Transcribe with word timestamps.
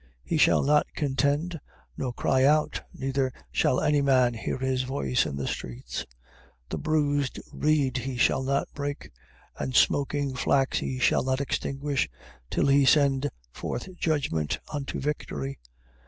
12:19. 0.01 0.07
He 0.23 0.37
shall 0.37 0.63
not 0.63 0.93
contend, 0.95 1.59
nor 1.95 2.11
cry 2.11 2.43
out, 2.43 2.81
neither 2.91 3.31
shall 3.51 3.79
any 3.79 4.01
man 4.01 4.33
hear 4.33 4.57
his 4.57 4.81
voice 4.81 5.27
in 5.27 5.35
the 5.35 5.45
streets. 5.45 6.05
12:20. 6.69 6.69
The 6.69 6.77
bruised 6.79 7.39
reed 7.53 7.97
he 7.97 8.17
shall 8.17 8.41
not 8.41 8.67
break: 8.73 9.11
and 9.59 9.75
smoking 9.75 10.33
flax 10.33 10.79
he 10.79 10.97
shall 10.97 11.23
not 11.23 11.39
extinguish: 11.39 12.09
till 12.49 12.65
he 12.65 12.83
send 12.83 13.29
forth 13.51 13.95
judgment 13.99 14.57
unto 14.73 14.99
victory. 14.99 15.59